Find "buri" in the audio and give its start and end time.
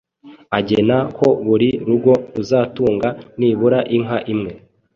1.45-1.69